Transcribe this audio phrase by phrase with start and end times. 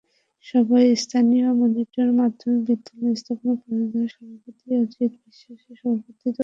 [0.45, 6.39] সভায় স্থানীয় মালিয়াট মাধ্যমিক বিদ্যালয়ের ব্যবস্থাপনা পর্ষদের সভাপতি অজিত বিশ্বাস সভাপতিত্ব করেন।